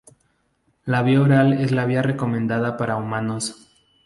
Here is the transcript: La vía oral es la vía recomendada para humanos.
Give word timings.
La 0.83 1.03
vía 1.03 1.21
oral 1.21 1.53
es 1.53 1.71
la 1.71 1.85
vía 1.85 2.01
recomendada 2.01 2.75
para 2.75 2.95
humanos. 2.95 3.67